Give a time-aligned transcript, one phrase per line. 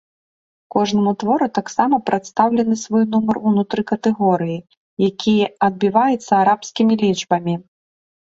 [0.75, 4.57] Кожнаму твору таксама прадстаўлены свой нумар ўнутры катэгорыі,
[5.09, 5.35] які
[5.67, 7.53] адбіваецца арабскімі лічбамі.